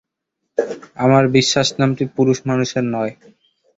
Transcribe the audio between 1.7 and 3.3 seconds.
নামটি পুরুষমানুষের নয়।